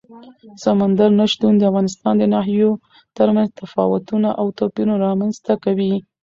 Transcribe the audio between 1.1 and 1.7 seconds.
نه شتون د